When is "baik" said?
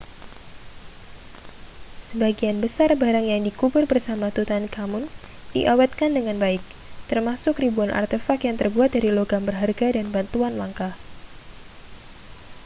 6.45-6.57